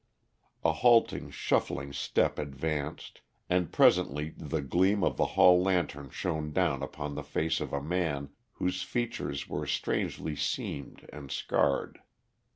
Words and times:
A 0.65 0.71
halting, 0.73 1.29
shuffling 1.29 1.93
step 1.93 2.39
advanced, 2.39 3.21
and 3.51 3.71
presently 3.71 4.33
the 4.35 4.59
gleam 4.63 5.03
of 5.03 5.15
the 5.15 5.25
hall 5.37 5.61
lantern 5.61 6.09
shone 6.09 6.51
down 6.51 6.81
upon 6.81 7.13
the 7.13 7.21
face 7.23 7.61
of 7.61 7.71
a 7.71 7.83
man 7.83 8.29
whose 8.53 8.81
features 8.81 9.47
were 9.47 9.67
strangely 9.67 10.35
seamed 10.35 11.07
and 11.13 11.29
scarred. 11.29 11.99